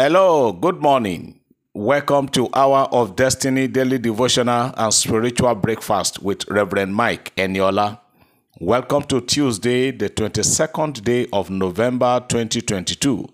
Hello, 0.00 0.52
good 0.52 0.80
morning. 0.80 1.40
Welcome 1.74 2.28
to 2.28 2.48
Hour 2.54 2.86
of 2.92 3.16
Destiny 3.16 3.66
Daily 3.66 3.98
Devotional 3.98 4.72
and 4.76 4.94
Spiritual 4.94 5.56
Breakfast 5.56 6.22
with 6.22 6.46
Reverend 6.48 6.94
Mike 6.94 7.34
Eniola. 7.34 7.98
Welcome 8.60 9.02
to 9.08 9.20
Tuesday, 9.20 9.90
the 9.90 10.08
22nd 10.08 11.02
day 11.02 11.26
of 11.32 11.50
November 11.50 12.24
2022. 12.28 13.28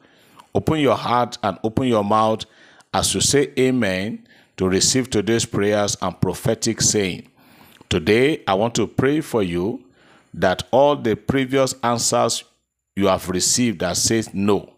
Open 0.54 0.80
your 0.80 0.96
heart 0.96 1.36
and 1.42 1.58
open 1.64 1.86
your 1.86 2.02
mouth 2.02 2.46
as 2.94 3.14
you 3.14 3.20
say 3.20 3.52
Amen 3.58 4.26
to 4.56 4.66
receive 4.66 5.10
today's 5.10 5.44
prayers 5.44 5.98
and 6.00 6.18
prophetic 6.18 6.80
saying. 6.80 7.28
Today, 7.90 8.42
I 8.48 8.54
want 8.54 8.74
to 8.76 8.86
pray 8.86 9.20
for 9.20 9.42
you 9.42 9.84
that 10.32 10.62
all 10.70 10.96
the 10.96 11.14
previous 11.14 11.74
answers 11.82 12.42
you 12.96 13.08
have 13.08 13.28
received 13.28 13.80
that 13.80 13.98
says 13.98 14.32
no, 14.32 14.73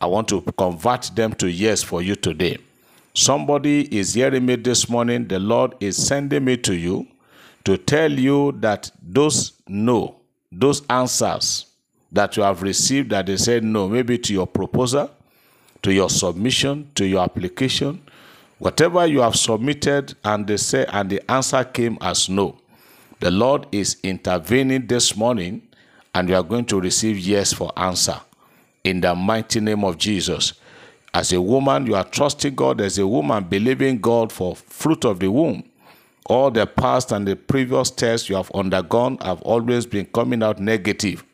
I 0.00 0.06
want 0.06 0.28
to 0.28 0.40
convert 0.56 1.10
them 1.14 1.32
to 1.34 1.50
yes 1.50 1.82
for 1.82 2.02
you 2.02 2.14
today. 2.14 2.58
Somebody 3.14 3.96
is 3.96 4.14
hearing 4.14 4.46
me 4.46 4.54
this 4.54 4.88
morning. 4.88 5.26
The 5.26 5.40
Lord 5.40 5.74
is 5.80 5.96
sending 5.96 6.44
me 6.44 6.56
to 6.58 6.74
you 6.74 7.08
to 7.64 7.76
tell 7.76 8.12
you 8.12 8.52
that 8.60 8.92
those 9.02 9.52
no, 9.66 10.20
those 10.52 10.86
answers 10.88 11.66
that 12.12 12.36
you 12.36 12.44
have 12.44 12.62
received 12.62 13.10
that 13.10 13.26
they 13.26 13.36
said 13.36 13.64
no, 13.64 13.88
maybe 13.88 14.16
to 14.18 14.32
your 14.32 14.46
proposal, 14.46 15.10
to 15.82 15.92
your 15.92 16.08
submission, 16.08 16.90
to 16.94 17.04
your 17.04 17.22
application, 17.24 18.00
whatever 18.58 19.04
you 19.04 19.20
have 19.20 19.34
submitted 19.36 20.14
and 20.24 20.46
they 20.46 20.56
say 20.56 20.86
and 20.92 21.10
the 21.10 21.30
answer 21.30 21.64
came 21.64 21.98
as 22.00 22.28
no. 22.28 22.56
The 23.18 23.32
Lord 23.32 23.66
is 23.72 23.96
intervening 24.04 24.86
this 24.86 25.16
morning 25.16 25.62
and 26.14 26.28
you 26.28 26.36
are 26.36 26.42
going 26.44 26.66
to 26.66 26.80
receive 26.80 27.18
yes 27.18 27.52
for 27.52 27.72
answer 27.76 28.20
in 28.88 29.02
the 29.02 29.14
mighty 29.14 29.60
name 29.60 29.84
of 29.84 29.98
Jesus. 29.98 30.54
As 31.12 31.32
a 31.32 31.40
woman, 31.40 31.86
you 31.86 31.94
are 31.94 32.04
trusting 32.04 32.54
God. 32.54 32.80
As 32.80 32.98
a 32.98 33.06
woman, 33.06 33.44
believing 33.44 33.98
God 34.00 34.32
for 34.32 34.56
fruit 34.56 35.04
of 35.04 35.20
the 35.20 35.30
womb. 35.30 35.62
All 36.24 36.50
the 36.50 36.66
past 36.66 37.12
and 37.12 37.26
the 37.26 37.36
previous 37.36 37.90
tests 37.90 38.28
you 38.28 38.36
have 38.36 38.50
undergone 38.54 39.18
have 39.18 39.42
always 39.42 39.86
been 39.86 40.06
coming 40.06 40.42
out 40.42 40.58
negative. 40.58 41.24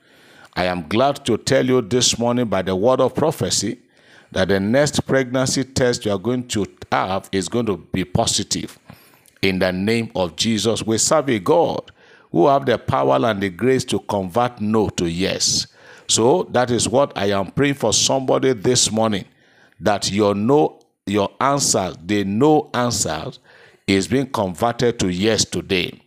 I 0.57 0.65
am 0.65 0.89
glad 0.89 1.25
to 1.27 1.37
tell 1.37 1.67
you 1.67 1.81
this 1.83 2.19
morning 2.19 2.47
by 2.47 2.63
the 2.63 2.77
word 2.77 3.01
of 3.01 3.15
prophecy 3.15 3.79
that 4.33 4.49
the 4.49 4.61
next 4.61 5.07
pregnancy 5.07 5.65
test 5.65 6.05
you 6.05 6.13
are 6.13 6.19
going 6.19 6.47
to 6.49 6.67
have 6.91 7.29
is 7.33 7.49
going 7.49 7.67
to 7.67 7.77
be 7.77 8.05
positive. 8.05 8.79
In 9.43 9.59
the 9.61 9.73
name 9.73 10.11
of 10.15 10.37
Jesus, 10.37 10.85
we 10.85 10.99
serve 10.99 11.29
a 11.29 11.39
God 11.39 11.93
who 12.31 12.49
have 12.49 12.67
the 12.67 12.79
power 12.79 13.25
and 13.25 13.41
the 13.41 13.51
grace 13.51 13.85
to 13.87 13.99
convert 14.01 14.61
no 14.61 14.89
to 14.91 15.09
yes. 15.09 15.69
So 16.09 16.45
that 16.51 16.71
is 16.71 16.89
what 16.89 17.17
I 17.17 17.31
am 17.31 17.51
praying 17.51 17.75
for 17.75 17.93
somebody 17.93 18.53
this 18.53 18.91
morning 18.91 19.25
that 19.81 20.11
your 20.11 20.35
no 20.35 20.81
your 21.07 21.31
answer, 21.39 21.93
the 22.03 22.25
no 22.25 22.71
answers, 22.73 23.39
is 23.87 24.09
being 24.09 24.31
converted 24.31 24.99
to 25.01 25.09
yes 25.09 25.45
today. 25.45 26.01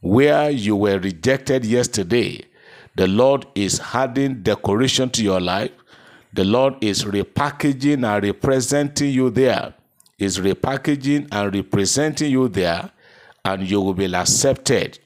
Where 0.00 0.50
you 0.50 0.76
were 0.76 0.98
rejected 0.98 1.64
yesterday, 1.64 2.44
the 2.94 3.08
Lord 3.08 3.46
is 3.56 3.80
adding 3.92 4.42
decoration 4.42 5.10
to 5.10 5.24
your 5.24 5.40
life. 5.40 5.72
The 6.34 6.44
Lord 6.44 6.74
is 6.80 7.04
repackaging 7.04 8.06
and 8.06 8.24
representing 8.24 9.10
you 9.10 9.30
there. 9.30 9.74
Is 10.18 10.38
repackaging 10.38 11.28
and 11.32 11.52
representing 11.52 12.30
you 12.30 12.48
there, 12.48 12.90
and 13.44 13.68
you 13.68 13.80
will 13.80 13.94
be 13.94 14.14
accepted. 14.14 15.00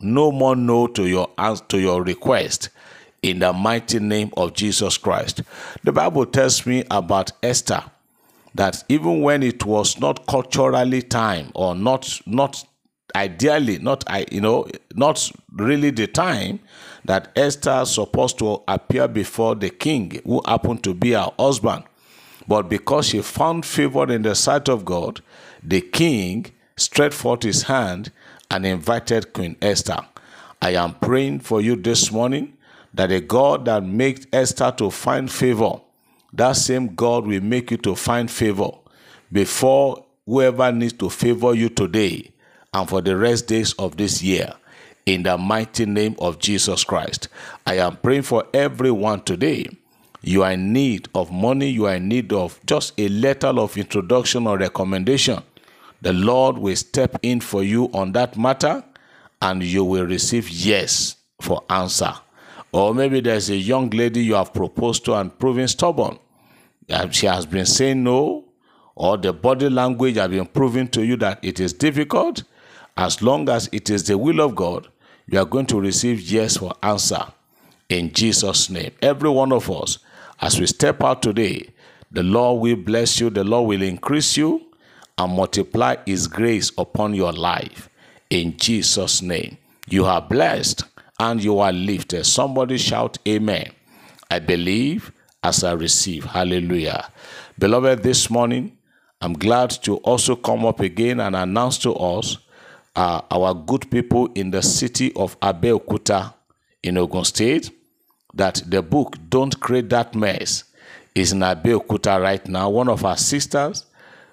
No 0.00 0.30
more 0.30 0.54
no 0.54 0.86
to 0.86 1.08
your 1.08 1.30
answer 1.36 1.64
to 1.70 1.80
your 1.80 2.04
request 2.04 2.68
in 3.22 3.40
the 3.40 3.52
mighty 3.52 3.98
name 3.98 4.30
of 4.36 4.54
Jesus 4.54 4.96
Christ. 4.96 5.42
The 5.84 5.92
Bible 5.92 6.26
tells 6.26 6.64
me 6.66 6.84
about 6.90 7.32
Esther 7.42 7.82
that 8.54 8.84
even 8.88 9.22
when 9.22 9.42
it 9.42 9.64
was 9.64 10.00
not 10.00 10.26
culturally 10.26 11.02
time 11.02 11.50
or 11.54 11.74
not 11.74 12.20
not 12.26 12.64
ideally 13.14 13.78
not 13.78 14.04
I 14.06 14.26
you 14.30 14.40
know 14.40 14.66
not 14.94 15.30
really 15.52 15.90
the 15.90 16.06
time 16.06 16.60
that 17.04 17.30
Esther 17.36 17.84
supposed 17.86 18.38
to 18.38 18.62
appear 18.68 19.08
before 19.08 19.54
the 19.54 19.70
king 19.70 20.20
who 20.24 20.42
happened 20.46 20.82
to 20.84 20.94
be 20.94 21.12
her 21.12 21.30
husband 21.38 21.84
but 22.46 22.68
because 22.68 23.06
she 23.08 23.22
found 23.22 23.64
favor 23.64 24.10
in 24.12 24.22
the 24.22 24.34
sight 24.34 24.68
of 24.68 24.84
God 24.84 25.20
the 25.62 25.80
king 25.80 26.46
stretched 26.76 27.14
forth 27.14 27.42
his 27.44 27.62
hand 27.62 28.12
and 28.50 28.66
invited 28.66 29.32
Queen 29.32 29.56
Esther 29.62 30.00
I 30.60 30.72
am 30.72 30.94
praying 30.94 31.40
for 31.40 31.60
you 31.60 31.76
this 31.76 32.10
morning 32.12 32.57
that 32.94 33.08
the 33.08 33.20
God 33.20 33.64
that 33.66 33.84
makes 33.84 34.26
Esther 34.32 34.72
to 34.78 34.90
find 34.90 35.30
favor, 35.30 35.80
that 36.32 36.52
same 36.52 36.94
God 36.94 37.26
will 37.26 37.42
make 37.42 37.70
you 37.70 37.76
to 37.78 37.94
find 37.94 38.30
favor 38.30 38.70
before 39.32 40.04
whoever 40.26 40.70
needs 40.72 40.92
to 40.94 41.10
favor 41.10 41.54
you 41.54 41.68
today 41.68 42.30
and 42.72 42.88
for 42.88 43.00
the 43.00 43.16
rest 43.16 43.46
days 43.46 43.72
of 43.74 43.96
this 43.96 44.22
year. 44.22 44.52
In 45.06 45.22
the 45.22 45.38
mighty 45.38 45.86
name 45.86 46.16
of 46.18 46.38
Jesus 46.38 46.84
Christ, 46.84 47.28
I 47.66 47.78
am 47.78 47.96
praying 47.96 48.22
for 48.22 48.44
everyone 48.52 49.22
today. 49.22 49.66
You 50.20 50.42
are 50.42 50.52
in 50.52 50.72
need 50.72 51.08
of 51.14 51.32
money, 51.32 51.68
you 51.70 51.86
are 51.86 51.94
in 51.94 52.08
need 52.08 52.32
of 52.32 52.60
just 52.66 52.92
a 52.98 53.08
letter 53.08 53.48
of 53.48 53.78
introduction 53.78 54.46
or 54.46 54.58
recommendation. 54.58 55.42
The 56.02 56.12
Lord 56.12 56.58
will 56.58 56.76
step 56.76 57.18
in 57.22 57.40
for 57.40 57.62
you 57.62 57.86
on 57.94 58.12
that 58.12 58.36
matter 58.36 58.84
and 59.40 59.62
you 59.62 59.84
will 59.84 60.04
receive 60.04 60.48
yes 60.50 61.16
for 61.40 61.64
answer. 61.70 62.12
Or 62.72 62.94
maybe 62.94 63.20
there's 63.20 63.50
a 63.50 63.56
young 63.56 63.90
lady 63.90 64.22
you 64.22 64.34
have 64.34 64.52
proposed 64.52 65.04
to 65.06 65.14
and 65.14 65.36
proving 65.38 65.68
stubborn. 65.68 66.18
Uh, 66.90 67.08
she 67.10 67.26
has 67.26 67.46
been 67.46 67.66
saying 67.66 68.02
no, 68.02 68.44
or 68.94 69.16
the 69.16 69.32
body 69.32 69.68
language 69.68 70.16
has 70.16 70.28
been 70.28 70.46
proving 70.46 70.88
to 70.88 71.04
you 71.04 71.16
that 71.16 71.38
it 71.42 71.60
is 71.60 71.72
difficult. 71.72 72.42
As 72.96 73.22
long 73.22 73.48
as 73.48 73.68
it 73.72 73.90
is 73.90 74.04
the 74.04 74.18
will 74.18 74.40
of 74.40 74.54
God, 74.54 74.88
you 75.26 75.38
are 75.38 75.44
going 75.44 75.66
to 75.66 75.80
receive 75.80 76.20
yes 76.20 76.56
for 76.56 76.74
answer 76.82 77.24
in 77.88 78.12
Jesus' 78.12 78.68
name. 78.70 78.92
Every 79.00 79.30
one 79.30 79.52
of 79.52 79.70
us, 79.70 79.98
as 80.40 80.58
we 80.58 80.66
step 80.66 81.02
out 81.02 81.22
today, 81.22 81.68
the 82.10 82.22
Lord 82.22 82.62
will 82.62 82.76
bless 82.76 83.20
you, 83.20 83.30
the 83.30 83.44
Lord 83.44 83.68
will 83.68 83.82
increase 83.82 84.36
you 84.36 84.66
and 85.16 85.32
multiply 85.34 85.96
His 86.06 86.26
grace 86.26 86.72
upon 86.78 87.14
your 87.14 87.32
life 87.32 87.88
in 88.30 88.56
Jesus' 88.56 89.22
name. 89.22 89.58
You 89.88 90.04
are 90.06 90.20
blessed 90.20 90.84
and 91.18 91.42
you 91.42 91.58
are 91.58 91.72
lifted. 91.72 92.24
Somebody 92.24 92.78
shout, 92.78 93.18
Amen. 93.26 93.70
I 94.30 94.38
believe 94.38 95.12
as 95.42 95.64
I 95.64 95.72
receive. 95.72 96.24
Hallelujah. 96.24 97.10
Beloved, 97.58 98.02
this 98.02 98.30
morning, 98.30 98.76
I'm 99.20 99.32
glad 99.32 99.70
to 99.82 99.96
also 99.98 100.36
come 100.36 100.64
up 100.64 100.80
again 100.80 101.20
and 101.20 101.34
announce 101.34 101.78
to 101.78 101.92
us 101.94 102.38
uh, 102.94 103.20
our 103.30 103.54
good 103.54 103.90
people 103.90 104.28
in 104.34 104.50
the 104.50 104.62
city 104.62 105.12
of 105.16 105.38
Abeokuta 105.40 106.34
in 106.82 106.98
Ogun 106.98 107.24
State 107.24 107.70
that 108.34 108.62
the 108.66 108.82
book 108.82 109.16
Don't 109.28 109.58
Create 109.58 109.88
That 109.90 110.14
Mess 110.14 110.64
is 111.14 111.32
in 111.32 111.40
Abeokuta 111.40 112.20
right 112.20 112.46
now. 112.48 112.70
One 112.70 112.88
of 112.88 113.04
our 113.04 113.16
sisters, 113.16 113.86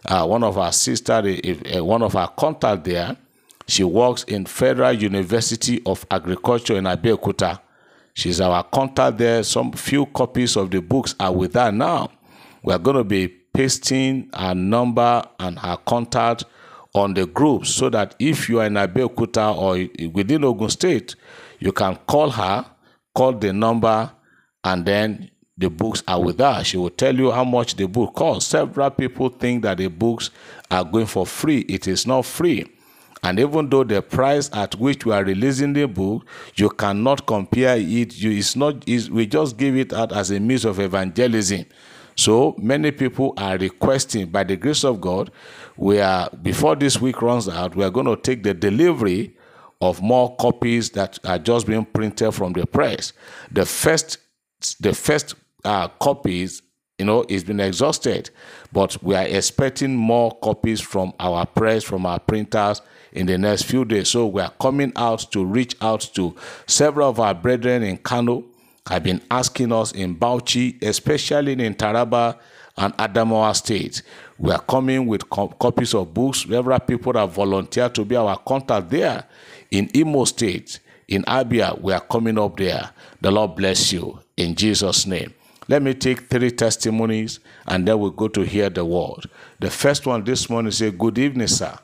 uh, 0.05 0.25
one 0.25 0.43
of 0.43 0.57
our 0.57 0.71
sisters, 0.71 1.39
uh, 1.75 1.83
one 1.83 2.03
of 2.03 2.15
our 2.15 2.27
contact 2.29 2.83
there, 2.83 3.17
she 3.67 3.83
works 3.83 4.23
in 4.23 4.45
Federal 4.45 4.93
University 4.93 5.81
of 5.85 6.05
Agriculture 6.11 6.77
in 6.77 6.83
Abeokuta. 6.85 7.59
She's 8.13 8.39
our 8.39 8.63
contact 8.63 9.17
there. 9.17 9.43
Some 9.43 9.71
few 9.73 10.05
copies 10.07 10.55
of 10.55 10.71
the 10.71 10.81
books 10.81 11.15
are 11.19 11.33
with 11.33 11.55
her 11.55 11.71
now. 11.71 12.11
We're 12.63 12.77
going 12.77 12.97
to 12.97 13.03
be 13.03 13.27
pasting 13.27 14.29
her 14.33 14.55
number 14.55 15.23
and 15.39 15.59
her 15.59 15.77
contact 15.77 16.45
on 16.93 17.13
the 17.13 17.25
group 17.25 17.65
so 17.65 17.89
that 17.89 18.15
if 18.19 18.47
you 18.47 18.61
are 18.61 18.67
in 18.67 18.73
Abeokuta 18.73 19.55
or 19.55 20.09
within 20.11 20.43
Ogun 20.43 20.69
State, 20.69 21.15
you 21.59 21.71
can 21.71 21.95
call 22.07 22.29
her, 22.29 22.65
call 23.13 23.33
the 23.33 23.51
number, 23.51 24.11
and 24.63 24.85
then 24.85 25.29
the 25.57 25.69
books 25.69 26.03
are 26.07 26.21
with 26.21 26.39
her. 26.39 26.63
She 26.63 26.77
will 26.77 26.89
tell 26.89 27.15
you 27.15 27.31
how 27.31 27.43
much 27.43 27.75
the 27.75 27.87
book 27.87 28.13
costs. 28.13 28.49
Several 28.49 28.89
people 28.89 29.29
think 29.29 29.63
that 29.63 29.77
the 29.77 29.87
books 29.87 30.29
are 30.69 30.83
going 30.83 31.05
for 31.05 31.25
free. 31.25 31.59
It 31.59 31.87
is 31.87 32.05
not 32.05 32.25
free. 32.25 32.65
And 33.25 33.39
even 33.39 33.69
though 33.69 33.83
the 33.83 34.03
price 34.03 34.51
at 34.53 34.75
which 34.75 35.03
we 35.03 35.11
are 35.11 35.23
releasing 35.23 35.73
the 35.73 35.87
book, 35.87 36.27
you 36.53 36.69
cannot 36.69 37.25
compare 37.25 37.75
it. 37.75 38.15
You, 38.15 38.29
it's 38.29 38.55
not. 38.55 38.87
It's, 38.87 39.09
we 39.09 39.25
just 39.25 39.57
give 39.57 39.75
it 39.75 39.91
out 39.93 40.11
as 40.11 40.29
a 40.29 40.39
means 40.39 40.63
of 40.63 40.79
evangelism. 40.79 41.65
So 42.15 42.55
many 42.59 42.91
people 42.91 43.33
are 43.37 43.57
requesting, 43.57 44.27
by 44.27 44.43
the 44.43 44.55
grace 44.55 44.83
of 44.83 45.01
God, 45.01 45.31
we 45.75 45.99
are 45.99 46.29
before 46.43 46.75
this 46.75 47.01
week 47.01 47.19
runs 47.23 47.49
out, 47.49 47.75
we 47.75 47.83
are 47.83 47.89
going 47.89 48.05
to 48.05 48.15
take 48.15 48.43
the 48.43 48.53
delivery 48.53 49.35
of 49.81 50.03
more 50.03 50.35
copies 50.37 50.91
that 50.91 51.17
are 51.25 51.39
just 51.39 51.65
being 51.65 51.83
printed 51.83 52.31
from 52.31 52.53
the 52.53 52.67
press. 52.67 53.11
The 53.51 53.65
first, 53.65 54.19
the 54.79 54.93
first 54.93 55.33
uh, 55.63 55.87
copies 55.87 56.61
you 56.97 57.05
know, 57.05 57.25
it's 57.27 57.43
been 57.43 57.59
exhausted. 57.59 58.29
But 58.71 59.01
we 59.03 59.15
are 59.15 59.25
expecting 59.25 59.95
more 59.95 60.31
copies 60.39 60.79
from 60.81 61.13
our 61.19 61.45
press, 61.45 61.83
from 61.83 62.05
our 62.05 62.19
printers 62.19 62.81
in 63.11 63.25
the 63.27 63.37
next 63.37 63.63
few 63.63 63.85
days. 63.85 64.09
So 64.09 64.27
we 64.27 64.41
are 64.41 64.53
coming 64.61 64.93
out 64.95 65.31
to 65.31 65.45
reach 65.45 65.75
out 65.81 66.01
to 66.15 66.35
several 66.67 67.09
of 67.09 67.19
our 67.19 67.33
brethren 67.33 67.83
in 67.83 67.97
Kano 67.97 68.45
have 68.87 69.03
been 69.03 69.21
asking 69.31 69.71
us 69.71 69.91
in 69.93 70.15
Bauchi, 70.15 70.81
especially 70.83 71.53
in 71.53 71.73
Taraba 71.75 72.37
and 72.77 72.95
Adamawa 72.97 73.55
State. 73.55 74.03
We 74.37 74.51
are 74.51 74.61
coming 74.61 75.07
with 75.07 75.29
co- 75.29 75.47
copies 75.47 75.93
of 75.95 76.13
books. 76.13 76.45
Several 76.47 76.79
people 76.79 77.13
have 77.13 77.31
volunteered 77.33 77.95
to 77.95 78.05
be 78.05 78.15
our 78.15 78.37
contact 78.37 78.89
there. 78.89 79.23
In 79.71 79.89
Imo 79.95 80.25
State, 80.25 80.79
in 81.07 81.23
Abia, 81.23 81.79
we 81.81 81.93
are 81.93 81.99
coming 82.01 82.37
up 82.37 82.57
there. 82.57 82.91
The 83.21 83.31
Lord 83.31 83.55
bless 83.55 83.91
you 83.91 84.19
in 84.37 84.55
Jesus' 84.55 85.05
name. 85.07 85.33
Let 85.67 85.81
me 85.81 85.93
take 85.95 86.29
three 86.29 86.51
testimonies 86.51 87.39
and 87.67 87.87
then 87.87 87.99
we'll 87.99 88.11
go 88.11 88.27
to 88.29 88.41
hear 88.41 88.69
the 88.69 88.85
word. 88.85 89.29
The 89.59 89.71
first 89.71 90.05
one 90.05 90.23
this 90.23 90.49
morning 90.49 90.71
a 90.81 90.91
good 90.91 91.17
evening, 91.17 91.47
sir. 91.47 91.77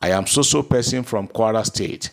I 0.00 0.10
am 0.10 0.26
so 0.26 0.42
so 0.42 0.62
person 0.62 1.02
from 1.02 1.28
Kwara 1.28 1.64
State. 1.64 2.10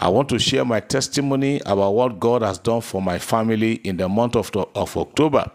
I 0.00 0.08
want 0.08 0.28
to 0.30 0.38
share 0.38 0.64
my 0.64 0.80
testimony 0.80 1.60
about 1.66 1.92
what 1.92 2.20
God 2.20 2.42
has 2.42 2.58
done 2.58 2.80
for 2.80 3.02
my 3.02 3.18
family 3.18 3.74
in 3.76 3.96
the 3.96 4.08
month 4.08 4.36
of, 4.36 4.50
of 4.74 4.96
October. 4.96 5.50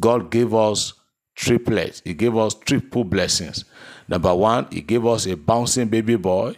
God 0.00 0.30
gave 0.30 0.54
us 0.54 0.94
triplets, 1.34 2.02
He 2.04 2.14
gave 2.14 2.36
us 2.36 2.54
triple 2.54 3.04
blessings. 3.04 3.64
Number 4.08 4.34
one, 4.34 4.66
He 4.70 4.80
gave 4.80 5.06
us 5.06 5.26
a 5.26 5.36
bouncing 5.36 5.88
baby 5.88 6.16
boy. 6.16 6.56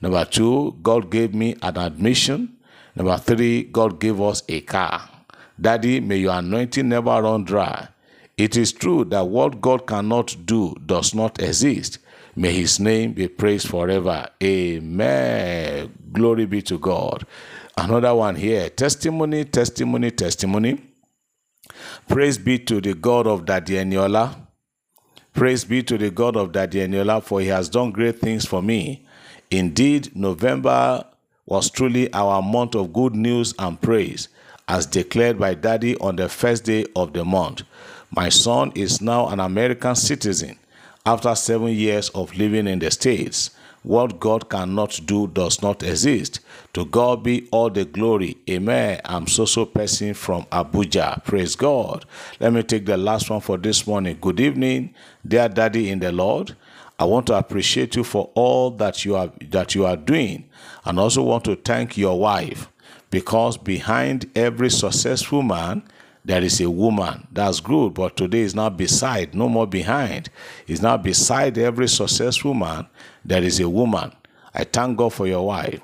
Number 0.00 0.24
two, 0.24 0.76
God 0.82 1.10
gave 1.10 1.34
me 1.34 1.56
an 1.62 1.76
admission. 1.78 2.56
Number 2.96 3.16
three, 3.18 3.64
God 3.64 4.00
gave 4.00 4.20
us 4.20 4.42
a 4.48 4.60
car. 4.62 5.09
Daddy, 5.60 6.00
may 6.00 6.16
your 6.18 6.34
anointing 6.34 6.88
never 6.88 7.22
run 7.22 7.44
dry. 7.44 7.88
It 8.38 8.56
is 8.56 8.72
true 8.72 9.04
that 9.06 9.26
what 9.26 9.60
God 9.60 9.86
cannot 9.86 10.34
do 10.46 10.74
does 10.86 11.14
not 11.14 11.40
exist. 11.42 11.98
May 12.36 12.52
his 12.52 12.80
name 12.80 13.12
be 13.12 13.28
praised 13.28 13.68
forever. 13.68 14.28
Amen. 14.42 15.92
Glory 16.12 16.46
be 16.46 16.62
to 16.62 16.78
God. 16.78 17.26
Another 17.76 18.14
one 18.14 18.36
here 18.36 18.68
testimony, 18.70 19.44
testimony, 19.44 20.10
testimony. 20.10 20.80
Praise 22.08 22.38
be 22.38 22.58
to 22.58 22.80
the 22.80 22.94
God 22.94 23.26
of 23.26 23.44
Daddy 23.44 23.74
Eniola. 23.74 24.36
Praise 25.34 25.64
be 25.64 25.82
to 25.82 25.98
the 25.98 26.10
God 26.10 26.36
of 26.36 26.52
Daddy 26.52 26.80
Eniola, 26.80 27.22
for 27.22 27.40
he 27.40 27.48
has 27.48 27.68
done 27.68 27.92
great 27.92 28.18
things 28.18 28.46
for 28.46 28.62
me. 28.62 29.06
Indeed, 29.50 30.14
November 30.16 31.04
was 31.46 31.70
truly 31.70 32.12
our 32.12 32.42
month 32.42 32.74
of 32.74 32.92
good 32.92 33.14
news 33.14 33.54
and 33.58 33.80
praise, 33.80 34.28
as 34.70 34.86
declared 34.86 35.36
by 35.36 35.52
Daddy 35.52 35.96
on 35.96 36.14
the 36.14 36.28
first 36.28 36.62
day 36.62 36.86
of 36.94 37.12
the 37.12 37.24
month. 37.24 37.62
My 38.12 38.28
son 38.28 38.70
is 38.76 39.00
now 39.00 39.26
an 39.26 39.40
American 39.40 39.96
citizen 39.96 40.60
after 41.04 41.34
seven 41.34 41.70
years 41.70 42.08
of 42.10 42.32
living 42.36 42.68
in 42.68 42.78
the 42.78 42.88
States. 42.92 43.50
What 43.82 44.20
God 44.20 44.48
cannot 44.48 45.00
do 45.06 45.26
does 45.26 45.60
not 45.60 45.82
exist. 45.82 46.38
To 46.74 46.84
God 46.84 47.24
be 47.24 47.48
all 47.50 47.68
the 47.68 47.84
glory. 47.84 48.36
Amen. 48.48 49.00
I'm 49.04 49.26
so 49.26 49.44
so 49.44 49.64
person 49.64 50.14
from 50.14 50.44
Abuja. 50.52 51.24
Praise 51.24 51.56
God. 51.56 52.04
Let 52.38 52.52
me 52.52 52.62
take 52.62 52.86
the 52.86 52.96
last 52.96 53.28
one 53.28 53.40
for 53.40 53.56
this 53.58 53.88
morning. 53.88 54.18
Good 54.20 54.38
evening, 54.38 54.94
dear 55.26 55.48
Daddy 55.48 55.90
in 55.90 55.98
the 55.98 56.12
Lord. 56.12 56.54
I 56.96 57.06
want 57.06 57.26
to 57.26 57.34
appreciate 57.34 57.96
you 57.96 58.04
for 58.04 58.30
all 58.34 58.70
that 58.72 59.04
you 59.04 59.16
are 59.16 59.32
that 59.50 59.74
you 59.74 59.84
are 59.84 59.96
doing, 59.96 60.48
and 60.84 61.00
also 61.00 61.24
want 61.24 61.44
to 61.46 61.56
thank 61.56 61.96
your 61.96 62.20
wife 62.20 62.69
because 63.10 63.56
behind 63.56 64.30
every 64.34 64.70
successful 64.70 65.42
man 65.42 65.82
there 66.24 66.42
is 66.42 66.60
a 66.60 66.70
woman. 66.70 67.26
That's 67.32 67.60
good, 67.60 67.94
but 67.94 68.16
today 68.16 68.40
is 68.40 68.54
not 68.54 68.76
beside, 68.76 69.34
no 69.34 69.48
more 69.48 69.66
behind. 69.66 70.28
It's 70.66 70.82
not 70.82 71.02
beside 71.02 71.56
every 71.56 71.88
successful 71.88 72.54
man. 72.54 72.86
There 73.24 73.42
is 73.42 73.58
a 73.58 73.68
woman. 73.68 74.12
I 74.54 74.64
thank 74.64 74.98
God 74.98 75.14
for 75.14 75.26
your 75.26 75.46
wife. 75.46 75.80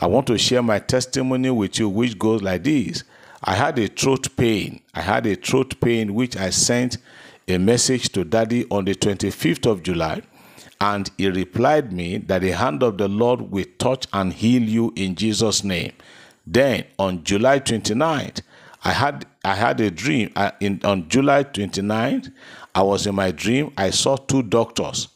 I 0.00 0.06
want 0.06 0.26
to 0.28 0.38
share 0.38 0.62
my 0.62 0.78
testimony 0.78 1.50
with 1.50 1.78
you, 1.78 1.88
which 1.88 2.18
goes 2.18 2.42
like 2.42 2.64
this. 2.64 3.04
I 3.42 3.54
had 3.54 3.78
a 3.78 3.88
throat 3.88 4.28
pain. 4.36 4.80
I 4.94 5.02
had 5.02 5.26
a 5.26 5.34
throat 5.34 5.78
pain, 5.80 6.14
which 6.14 6.36
I 6.36 6.50
sent 6.50 6.96
a 7.46 7.58
message 7.58 8.08
to 8.10 8.24
Daddy 8.24 8.64
on 8.70 8.86
the 8.86 8.94
25th 8.94 9.70
of 9.70 9.82
July, 9.82 10.22
and 10.80 11.10
he 11.18 11.28
replied 11.28 11.92
me 11.92 12.18
that 12.18 12.40
the 12.40 12.52
hand 12.52 12.82
of 12.82 12.96
the 12.96 13.06
Lord 13.06 13.42
will 13.50 13.66
touch 13.78 14.06
and 14.12 14.32
heal 14.32 14.62
you 14.62 14.92
in 14.96 15.14
Jesus' 15.14 15.62
name. 15.62 15.92
Then 16.46 16.84
on 16.98 17.24
July 17.24 17.60
29th, 17.60 18.42
I 18.84 18.90
had 18.90 19.26
I 19.44 19.54
had 19.54 19.80
a 19.80 19.90
dream. 19.90 20.30
I, 20.36 20.52
in, 20.60 20.80
on 20.84 21.08
July 21.08 21.44
29th, 21.44 22.32
I 22.74 22.82
was 22.82 23.06
in 23.06 23.14
my 23.14 23.30
dream. 23.30 23.72
I 23.76 23.90
saw 23.90 24.16
two 24.16 24.42
doctors. 24.42 25.08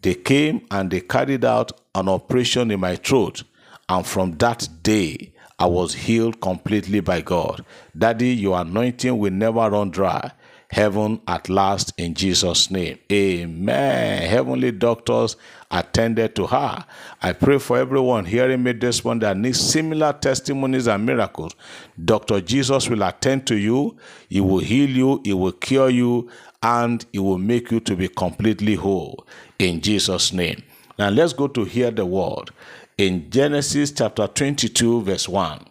They 0.00 0.14
came 0.14 0.66
and 0.70 0.90
they 0.90 1.00
carried 1.00 1.44
out 1.44 1.72
an 1.94 2.08
operation 2.08 2.70
in 2.70 2.80
my 2.80 2.96
throat. 2.96 3.44
And 3.88 4.06
from 4.06 4.32
that 4.38 4.68
day, 4.82 5.32
I 5.58 5.66
was 5.66 5.94
healed 5.94 6.40
completely 6.40 7.00
by 7.00 7.20
God. 7.20 7.64
Daddy, 7.96 8.34
your 8.34 8.60
anointing 8.60 9.16
will 9.18 9.32
never 9.32 9.70
run 9.70 9.90
dry 9.90 10.32
heaven 10.74 11.20
at 11.28 11.48
last 11.48 11.92
in 11.98 12.14
Jesus' 12.14 12.68
name. 12.70 12.98
Amen. 13.12 14.28
Heavenly 14.28 14.72
doctors 14.72 15.36
attended 15.74 16.34
to 16.36 16.46
her. 16.46 16.84
I 17.20 17.32
pray 17.32 17.58
for 17.58 17.76
everyone 17.76 18.24
hearing 18.24 18.62
me 18.62 18.72
this 18.72 19.04
one 19.04 19.18
that 19.18 19.36
needs 19.36 19.60
similar 19.60 20.12
testimonies 20.12 20.86
and 20.86 21.04
miracles. 21.04 21.54
Dr. 22.02 22.40
Jesus 22.40 22.88
will 22.88 23.02
attend 23.02 23.46
to 23.48 23.56
you, 23.56 23.96
He 24.28 24.40
will 24.40 24.60
heal 24.60 24.88
you, 24.88 25.20
He 25.24 25.34
will 25.34 25.52
cure 25.52 25.90
you, 25.90 26.30
and 26.62 27.04
He 27.12 27.18
will 27.18 27.38
make 27.38 27.70
you 27.70 27.80
to 27.80 27.96
be 27.96 28.08
completely 28.08 28.76
whole 28.76 29.26
in 29.58 29.80
Jesus' 29.80 30.32
name. 30.32 30.62
Now 30.98 31.10
let's 31.10 31.32
go 31.32 31.48
to 31.48 31.64
hear 31.64 31.90
the 31.90 32.06
word 32.06 32.50
in 32.96 33.28
Genesis 33.28 33.90
chapter 33.90 34.28
22, 34.28 35.02
verse 35.02 35.28
1. 35.28 35.66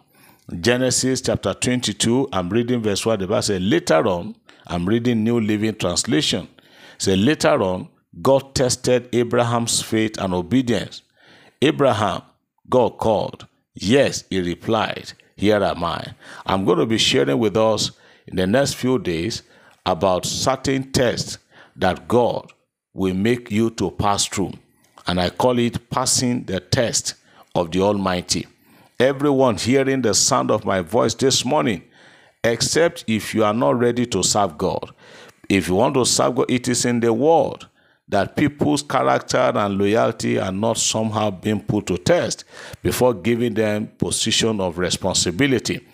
Genesis 0.60 1.22
chapter 1.22 1.54
22, 1.54 2.28
I'm 2.30 2.50
reading 2.50 2.82
verse 2.82 3.06
1. 3.06 3.20
The 3.20 3.26
verse 3.26 3.46
says, 3.46 3.62
Later 3.62 4.06
on, 4.06 4.36
I'm 4.66 4.86
reading 4.86 5.24
New 5.24 5.40
Living 5.40 5.74
Translation. 5.74 6.48
Say 6.98 7.16
later 7.16 7.62
on, 7.62 7.88
God 8.22 8.54
tested 8.54 9.08
Abraham's 9.12 9.82
faith 9.82 10.18
and 10.18 10.32
obedience. 10.32 11.02
Abraham, 11.60 12.22
God 12.68 12.98
called. 12.98 13.46
Yes, 13.74 14.24
he 14.30 14.40
replied, 14.40 15.12
Here 15.36 15.62
am 15.62 15.82
I. 15.82 16.14
I'm 16.46 16.64
going 16.64 16.78
to 16.78 16.86
be 16.86 16.98
sharing 16.98 17.38
with 17.38 17.56
us 17.56 17.90
in 18.26 18.36
the 18.36 18.46
next 18.46 18.74
few 18.74 18.98
days 18.98 19.42
about 19.84 20.26
certain 20.26 20.92
tests 20.92 21.38
that 21.76 22.06
God 22.06 22.52
will 22.92 23.14
make 23.14 23.50
you 23.50 23.70
to 23.70 23.90
pass 23.90 24.26
through. 24.26 24.52
And 25.06 25.20
I 25.20 25.30
call 25.30 25.58
it 25.58 25.90
passing 25.90 26.44
the 26.44 26.60
test 26.60 27.14
of 27.54 27.72
the 27.72 27.80
Almighty. 27.80 28.46
Everyone 29.00 29.56
hearing 29.56 30.02
the 30.02 30.14
sound 30.14 30.50
of 30.52 30.64
my 30.64 30.80
voice 30.80 31.14
this 31.14 31.44
morning, 31.44 31.82
except 32.44 33.04
if 33.08 33.34
you 33.34 33.44
are 33.44 33.52
not 33.52 33.78
ready 33.78 34.06
to 34.06 34.22
serve 34.22 34.56
God. 34.56 34.94
If 35.48 35.68
you 35.68 35.74
want 35.74 35.94
to 35.94 36.06
serve 36.06 36.36
God, 36.36 36.50
it 36.50 36.68
is 36.68 36.84
in 36.84 37.00
the 37.00 37.12
world 37.12 37.68
that 38.08 38.36
people's 38.36 38.82
character 38.82 39.52
and 39.54 39.78
loyalty 39.78 40.38
are 40.38 40.52
not 40.52 40.76
somehow 40.76 41.30
being 41.30 41.60
put 41.60 41.86
to 41.86 41.96
test 41.96 42.44
before 42.82 43.14
giving 43.14 43.54
them 43.54 43.86
position 43.98 44.60
of 44.60 44.78
responsibility. 44.78 45.86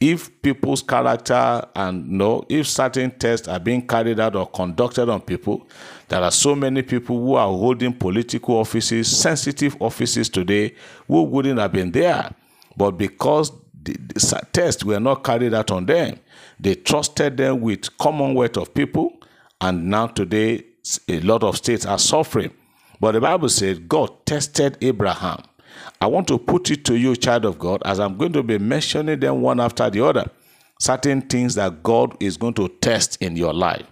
If 0.00 0.40
people's 0.40 0.80
character 0.82 1.62
and 1.76 2.06
you 2.10 2.16
know, 2.16 2.44
if 2.48 2.66
certain 2.66 3.10
tests 3.10 3.46
are 3.48 3.60
being 3.60 3.86
carried 3.86 4.18
out 4.18 4.34
or 4.34 4.48
conducted 4.48 5.10
on 5.10 5.20
people, 5.20 5.68
there 6.08 6.22
are 6.22 6.30
so 6.30 6.54
many 6.54 6.80
people 6.80 7.18
who 7.18 7.34
are 7.34 7.48
holding 7.48 7.92
political 7.92 8.56
offices, 8.56 9.14
sensitive 9.14 9.76
offices 9.80 10.30
today, 10.30 10.74
who 11.06 11.22
wouldn't 11.24 11.58
have 11.58 11.72
been 11.72 11.90
there. 11.90 12.34
But 12.78 12.92
because 12.92 13.52
the, 13.82 13.92
the 13.92 14.46
tests 14.52 14.84
were 14.84 15.00
not 15.00 15.24
carried 15.24 15.54
out 15.54 15.70
on 15.70 15.86
them. 15.86 16.18
They 16.58 16.74
trusted 16.74 17.36
them 17.36 17.60
with 17.60 17.96
commonwealth 17.98 18.56
of 18.56 18.74
people, 18.74 19.18
and 19.60 19.88
now 19.90 20.08
today 20.08 20.64
a 21.08 21.20
lot 21.20 21.42
of 21.42 21.56
states 21.56 21.86
are 21.86 21.98
suffering. 21.98 22.50
But 23.00 23.12
the 23.12 23.20
Bible 23.20 23.48
says 23.48 23.78
God 23.78 24.26
tested 24.26 24.78
Abraham. 24.80 25.42
I 26.00 26.06
want 26.06 26.28
to 26.28 26.38
put 26.38 26.70
it 26.70 26.84
to 26.86 26.96
you, 26.96 27.16
child 27.16 27.44
of 27.44 27.58
God, 27.58 27.82
as 27.84 28.00
I'm 28.00 28.16
going 28.16 28.32
to 28.32 28.42
be 28.42 28.58
mentioning 28.58 29.20
them 29.20 29.40
one 29.42 29.60
after 29.60 29.88
the 29.88 30.04
other. 30.04 30.30
Certain 30.78 31.22
things 31.22 31.54
that 31.56 31.82
God 31.82 32.16
is 32.20 32.36
going 32.36 32.54
to 32.54 32.68
test 32.68 33.20
in 33.20 33.36
your 33.36 33.52
life. 33.52 33.86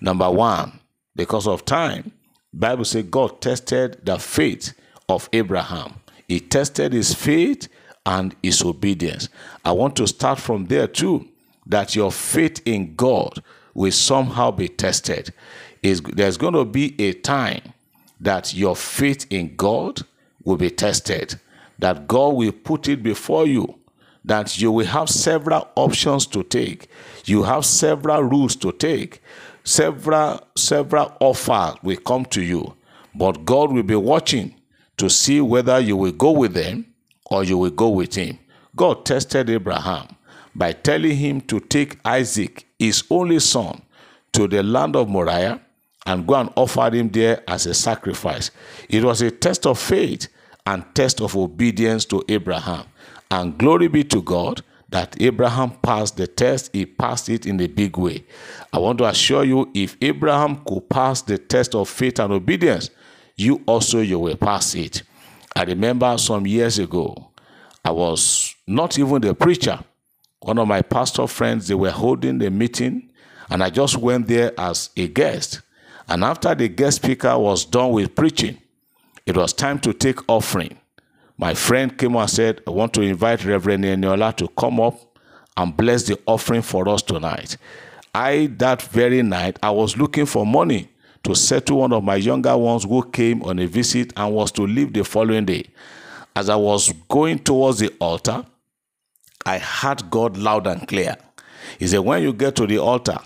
Number 0.00 0.30
one, 0.30 0.80
because 1.14 1.46
of 1.46 1.64
time, 1.64 2.12
Bible 2.52 2.84
says 2.84 3.04
God 3.04 3.40
tested 3.40 4.04
the 4.04 4.18
faith 4.18 4.74
of 5.08 5.28
Abraham. 5.32 5.94
He 6.28 6.40
tested 6.40 6.92
his 6.92 7.14
faith 7.14 7.68
and 8.04 8.34
his 8.42 8.62
obedience. 8.62 9.28
I 9.64 9.72
want 9.72 9.96
to 9.96 10.06
start 10.06 10.38
from 10.38 10.66
there 10.66 10.86
too, 10.86 11.28
that 11.66 11.94
your 11.94 12.10
faith 12.10 12.60
in 12.64 12.94
God 12.96 13.42
will 13.74 13.92
somehow 13.92 14.50
be 14.50 14.68
tested. 14.68 15.32
Is 15.82 16.00
there's 16.00 16.36
going 16.36 16.54
to 16.54 16.64
be 16.64 16.94
a 17.00 17.12
time 17.12 17.72
that 18.20 18.54
your 18.54 18.76
faith 18.76 19.26
in 19.30 19.56
God 19.56 20.02
will 20.44 20.56
be 20.56 20.70
tested, 20.70 21.40
that 21.78 22.06
God 22.06 22.34
will 22.34 22.52
put 22.52 22.88
it 22.88 23.02
before 23.02 23.46
you, 23.46 23.78
that 24.24 24.60
you 24.60 24.70
will 24.70 24.86
have 24.86 25.08
several 25.08 25.68
options 25.74 26.26
to 26.28 26.44
take, 26.44 26.88
you 27.24 27.42
have 27.42 27.64
several 27.64 28.22
routes 28.22 28.54
to 28.56 28.70
take, 28.72 29.20
several 29.64 30.40
several 30.56 31.16
offers 31.20 31.76
will 31.82 31.96
come 31.96 32.24
to 32.26 32.42
you, 32.42 32.74
but 33.14 33.44
God 33.44 33.72
will 33.72 33.82
be 33.82 33.96
watching 33.96 34.54
to 34.98 35.10
see 35.10 35.40
whether 35.40 35.80
you 35.80 35.96
will 35.96 36.12
go 36.12 36.30
with 36.30 36.54
them 36.54 36.86
or 37.26 37.42
you 37.42 37.58
will 37.58 37.70
go 37.70 37.88
with 37.88 38.14
him. 38.14 38.38
God 38.76 39.04
tested 39.04 39.50
Abraham 39.50 40.06
by 40.54 40.72
telling 40.72 41.16
him 41.16 41.40
to 41.42 41.60
take 41.60 41.98
Isaac, 42.04 42.66
his 42.78 43.02
only 43.10 43.40
son, 43.40 43.82
to 44.32 44.46
the 44.46 44.62
land 44.62 44.96
of 44.96 45.08
Moriah 45.08 45.60
and 46.06 46.26
go 46.26 46.34
and 46.34 46.50
offer 46.56 46.90
him 46.94 47.08
there 47.10 47.42
as 47.48 47.66
a 47.66 47.74
sacrifice. 47.74 48.50
It 48.88 49.04
was 49.04 49.22
a 49.22 49.30
test 49.30 49.66
of 49.66 49.78
faith 49.78 50.28
and 50.66 50.84
test 50.94 51.20
of 51.20 51.36
obedience 51.36 52.04
to 52.06 52.24
Abraham. 52.28 52.84
And 53.30 53.56
glory 53.56 53.88
be 53.88 54.04
to 54.04 54.22
God 54.22 54.62
that 54.90 55.20
Abraham 55.20 55.70
passed 55.70 56.18
the 56.18 56.26
test, 56.26 56.70
he 56.72 56.84
passed 56.84 57.30
it 57.30 57.46
in 57.46 57.58
a 57.60 57.66
big 57.66 57.96
way. 57.96 58.24
I 58.72 58.78
want 58.78 58.98
to 58.98 59.06
assure 59.06 59.42
you 59.42 59.70
if 59.74 59.96
Abraham 60.02 60.62
could 60.64 60.88
pass 60.88 61.22
the 61.22 61.38
test 61.38 61.74
of 61.74 61.88
faith 61.88 62.18
and 62.18 62.32
obedience, 62.32 62.90
you 63.36 63.62
also 63.66 64.00
you 64.00 64.18
will 64.18 64.36
pass 64.36 64.74
it. 64.74 65.02
I 65.56 65.64
remember 65.64 66.16
some 66.18 66.46
years 66.46 66.78
ago, 66.78 67.30
I 67.84 67.90
was 67.90 68.54
not 68.66 68.98
even 68.98 69.22
the 69.22 69.34
preacher. 69.34 69.78
One 70.40 70.58
of 70.58 70.68
my 70.68 70.82
pastor 70.82 71.26
friends, 71.26 71.68
they 71.68 71.74
were 71.74 71.90
holding 71.90 72.42
a 72.42 72.50
meeting, 72.50 73.10
and 73.48 73.62
I 73.62 73.70
just 73.70 73.96
went 73.96 74.28
there 74.28 74.52
as 74.58 74.90
a 74.96 75.08
guest. 75.08 75.62
And 76.12 76.24
after 76.24 76.54
the 76.54 76.68
guest 76.68 76.96
speaker 76.96 77.38
was 77.38 77.64
done 77.64 77.92
with 77.92 78.14
preaching, 78.14 78.58
it 79.24 79.34
was 79.34 79.54
time 79.54 79.78
to 79.78 79.94
take 79.94 80.18
offering. 80.28 80.78
My 81.38 81.54
friend 81.54 81.96
came 81.96 82.16
and 82.16 82.28
said, 82.28 82.60
I 82.66 82.70
want 82.70 82.92
to 82.92 83.00
invite 83.00 83.46
Reverend 83.46 83.84
Eniola 83.84 84.36
to 84.36 84.48
come 84.48 84.78
up 84.78 85.00
and 85.56 85.74
bless 85.74 86.02
the 86.02 86.20
offering 86.26 86.60
for 86.60 86.86
us 86.90 87.00
tonight. 87.00 87.56
I, 88.14 88.50
that 88.58 88.82
very 88.82 89.22
night, 89.22 89.58
I 89.62 89.70
was 89.70 89.96
looking 89.96 90.26
for 90.26 90.44
money 90.44 90.90
to 91.22 91.34
settle 91.34 91.78
one 91.78 91.94
of 91.94 92.04
my 92.04 92.16
younger 92.16 92.58
ones 92.58 92.84
who 92.84 93.08
came 93.08 93.42
on 93.44 93.58
a 93.58 93.66
visit 93.66 94.12
and 94.14 94.34
was 94.34 94.52
to 94.52 94.66
leave 94.66 94.92
the 94.92 95.04
following 95.04 95.46
day. 95.46 95.64
As 96.36 96.50
I 96.50 96.56
was 96.56 96.92
going 97.08 97.38
towards 97.38 97.78
the 97.78 97.90
altar, 97.98 98.44
I 99.46 99.56
heard 99.56 100.10
God 100.10 100.36
loud 100.36 100.66
and 100.66 100.86
clear. 100.86 101.16
He 101.78 101.86
said, 101.86 102.00
When 102.00 102.22
you 102.22 102.34
get 102.34 102.54
to 102.56 102.66
the 102.66 102.80
altar, 102.80 103.16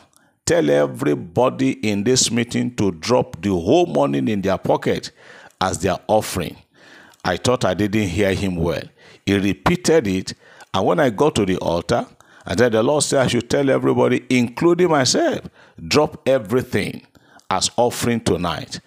tell 0.46 0.70
everybody 0.70 1.72
in 1.72 2.04
this 2.04 2.30
meeting 2.30 2.74
to 2.76 2.92
drop 2.92 3.42
the 3.42 3.50
whole 3.50 3.86
money 3.86 4.18
in 4.18 4.40
their 4.40 4.58
pocket 4.58 5.10
as 5.60 5.80
their 5.80 5.98
offering. 6.06 6.56
I 7.24 7.36
thought 7.36 7.64
I 7.64 7.74
didn't 7.74 8.08
hear 8.08 8.32
him 8.32 8.56
well. 8.56 8.82
He 9.26 9.36
repeated 9.36 10.06
it, 10.06 10.34
and 10.72 10.86
when 10.86 11.00
I 11.00 11.10
got 11.10 11.34
to 11.34 11.44
the 11.44 11.56
altar, 11.58 12.06
I 12.46 12.54
said, 12.54 12.72
The 12.72 12.82
Lord 12.82 13.02
said 13.02 13.24
I 13.24 13.26
should 13.26 13.50
tell 13.50 13.68
everybody, 13.68 14.24
including 14.30 14.90
myself, 14.90 15.40
drop 15.88 16.22
everything 16.28 17.04
as 17.50 17.70
offering 17.76 18.20
tonight. 18.20 18.78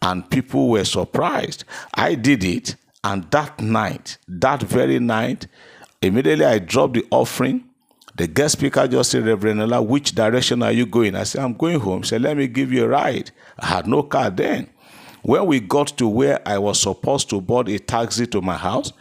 And 0.00 0.28
people 0.30 0.68
were 0.68 0.84
surprised. 0.84 1.64
I 1.94 2.14
did 2.14 2.44
it, 2.44 2.76
and 3.02 3.28
that 3.32 3.60
night, 3.60 4.18
that 4.28 4.62
very 4.62 5.00
night, 5.00 5.48
immediately 6.00 6.44
I 6.44 6.60
dropped 6.60 6.94
the 6.94 7.04
offering. 7.10 7.64
The 8.18 8.26
guest 8.26 8.58
speaker 8.58 8.88
just 8.88 9.12
said, 9.12 9.24
Reverend 9.24 9.60
Ella, 9.60 9.80
which 9.80 10.12
direction 10.12 10.60
are 10.64 10.72
you 10.72 10.86
going? 10.86 11.14
I 11.14 11.22
said, 11.22 11.40
I'm 11.40 11.54
going 11.54 11.78
home. 11.78 12.02
He 12.02 12.08
said, 12.08 12.22
Let 12.22 12.36
me 12.36 12.48
give 12.48 12.72
you 12.72 12.84
a 12.84 12.88
ride. 12.88 13.30
I 13.60 13.66
had 13.66 13.86
no 13.86 14.02
car 14.02 14.28
then. 14.28 14.68
When 15.22 15.46
we 15.46 15.60
got 15.60 15.88
to 15.98 16.08
where 16.08 16.40
I 16.46 16.58
was 16.58 16.80
supposed 16.80 17.30
to 17.30 17.40
board 17.40 17.68
a 17.68 17.78
taxi 17.78 18.26
to 18.26 18.40
my 18.40 18.56
house, 18.56 18.92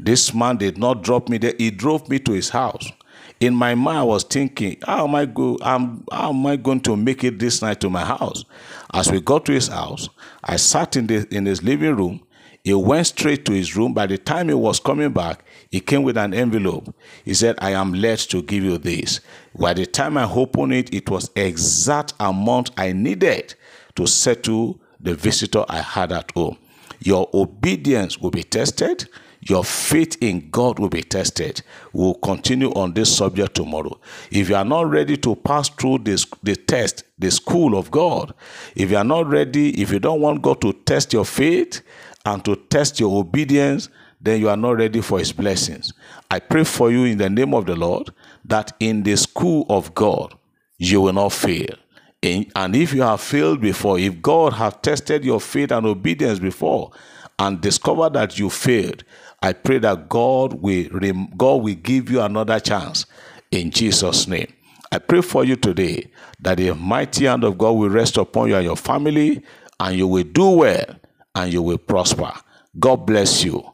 this 0.00 0.34
man 0.34 0.56
did 0.56 0.76
not 0.76 1.04
drop 1.04 1.28
me 1.28 1.38
there. 1.38 1.54
He 1.56 1.70
drove 1.70 2.08
me 2.08 2.18
to 2.20 2.32
his 2.32 2.48
house. 2.48 2.90
In 3.38 3.54
my 3.54 3.76
mind, 3.76 3.98
I 3.98 4.02
was 4.02 4.24
thinking, 4.24 4.78
how 4.84 5.06
am 5.06 5.14
I 5.14 5.26
go? 5.26 5.56
how 5.62 6.00
am 6.10 6.46
I 6.46 6.56
going 6.56 6.80
to 6.80 6.96
make 6.96 7.22
it 7.22 7.38
this 7.38 7.62
night 7.62 7.80
to 7.80 7.90
my 7.90 8.04
house? 8.04 8.44
As 8.92 9.10
we 9.10 9.20
got 9.20 9.44
to 9.46 9.52
his 9.52 9.68
house, 9.68 10.08
I 10.42 10.56
sat 10.56 10.96
in 10.96 11.06
the 11.06 11.28
in 11.32 11.46
his 11.46 11.62
living 11.62 11.94
room. 11.94 12.22
He 12.64 12.74
went 12.74 13.06
straight 13.06 13.44
to 13.44 13.52
his 13.52 13.76
room. 13.76 13.92
By 13.94 14.06
the 14.06 14.18
time 14.18 14.48
he 14.48 14.54
was 14.54 14.80
coming 14.80 15.12
back, 15.12 15.44
he 15.74 15.80
came 15.80 16.04
with 16.04 16.16
an 16.16 16.32
envelope. 16.32 16.94
He 17.24 17.34
said, 17.34 17.56
I 17.58 17.72
am 17.72 17.94
led 17.94 18.20
to 18.20 18.42
give 18.42 18.62
you 18.62 18.78
this. 18.78 19.18
By 19.58 19.74
the 19.74 19.84
time 19.84 20.16
I 20.16 20.22
opened 20.22 20.72
it, 20.72 20.94
it 20.94 21.10
was 21.10 21.32
exact 21.34 22.14
amount 22.20 22.70
I 22.76 22.92
needed 22.92 23.56
to 23.96 24.06
settle 24.06 24.78
the 25.00 25.16
visitor 25.16 25.64
I 25.68 25.80
had 25.80 26.12
at 26.12 26.30
home. 26.30 26.58
Your 27.00 27.28
obedience 27.34 28.20
will 28.20 28.30
be 28.30 28.44
tested. 28.44 29.08
Your 29.40 29.64
faith 29.64 30.16
in 30.20 30.48
God 30.50 30.78
will 30.78 30.90
be 30.90 31.02
tested. 31.02 31.60
We'll 31.92 32.14
continue 32.14 32.72
on 32.74 32.94
this 32.94 33.12
subject 33.16 33.56
tomorrow. 33.56 33.98
If 34.30 34.50
you 34.50 34.54
are 34.54 34.64
not 34.64 34.88
ready 34.88 35.16
to 35.16 35.34
pass 35.34 35.68
through 35.68 35.98
this 36.04 36.24
the 36.44 36.54
test, 36.54 37.02
the 37.18 37.32
school 37.32 37.76
of 37.76 37.90
God, 37.90 38.32
if 38.76 38.92
you 38.92 38.96
are 38.96 39.02
not 39.02 39.26
ready, 39.26 39.82
if 39.82 39.90
you 39.90 39.98
don't 39.98 40.20
want 40.20 40.40
God 40.40 40.60
to 40.60 40.72
test 40.72 41.12
your 41.12 41.24
faith 41.24 41.80
and 42.24 42.44
to 42.44 42.54
test 42.54 43.00
your 43.00 43.18
obedience, 43.18 43.88
then 44.24 44.40
you 44.40 44.48
are 44.48 44.56
not 44.56 44.78
ready 44.78 45.02
for 45.02 45.18
his 45.18 45.32
blessings. 45.32 45.92
I 46.30 46.40
pray 46.40 46.64
for 46.64 46.90
you 46.90 47.04
in 47.04 47.18
the 47.18 47.28
name 47.28 47.54
of 47.54 47.66
the 47.66 47.76
Lord 47.76 48.10
that 48.46 48.72
in 48.80 49.02
the 49.02 49.16
school 49.16 49.66
of 49.68 49.94
God 49.94 50.34
you 50.78 51.02
will 51.02 51.12
not 51.12 51.32
fail. 51.32 51.76
And 52.22 52.74
if 52.74 52.94
you 52.94 53.02
have 53.02 53.20
failed 53.20 53.60
before, 53.60 53.98
if 53.98 54.22
God 54.22 54.54
has 54.54 54.74
tested 54.80 55.26
your 55.26 55.40
faith 55.40 55.70
and 55.70 55.84
obedience 55.84 56.38
before 56.38 56.90
and 57.38 57.60
discovered 57.60 58.14
that 58.14 58.38
you 58.38 58.48
failed, 58.48 59.04
I 59.42 59.52
pray 59.52 59.76
that 59.80 60.08
God 60.08 60.54
will, 60.54 60.88
God 61.36 61.62
will 61.62 61.74
give 61.74 62.10
you 62.10 62.22
another 62.22 62.58
chance 62.60 63.04
in 63.50 63.70
Jesus' 63.70 64.26
name. 64.26 64.50
I 64.90 64.98
pray 65.00 65.20
for 65.20 65.44
you 65.44 65.56
today 65.56 66.10
that 66.40 66.56
the 66.56 66.74
mighty 66.74 67.26
hand 67.26 67.44
of 67.44 67.58
God 67.58 67.72
will 67.72 67.90
rest 67.90 68.16
upon 68.16 68.48
you 68.48 68.56
and 68.56 68.64
your 68.64 68.76
family, 68.76 69.42
and 69.78 69.94
you 69.94 70.06
will 70.06 70.24
do 70.24 70.48
well 70.48 70.86
and 71.34 71.52
you 71.52 71.60
will 71.60 71.76
prosper. 71.76 72.32
God 72.78 73.04
bless 73.04 73.44
you 73.44 73.73